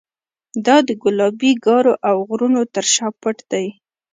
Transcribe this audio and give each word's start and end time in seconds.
دا 0.65 0.75
د 0.87 0.89
ګلابي 1.03 1.51
ګارو 1.65 1.93
او 2.09 2.15
غرونو 2.27 2.61
تر 2.73 2.85
شا 2.93 3.07
پټ 3.21 3.37
دی. 3.51 3.67